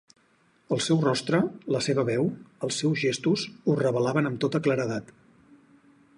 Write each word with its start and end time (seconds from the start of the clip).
El 0.77 0.79
seu 0.85 1.01
rostre, 1.03 1.41
la 1.75 1.81
seva 1.87 2.05
veu, 2.07 2.25
els 2.69 2.81
seus 2.83 2.99
gestos 3.05 3.45
ho 3.59 3.77
revelaven 3.85 4.31
amb 4.33 4.43
tota 4.47 4.65
claredat. 4.69 5.15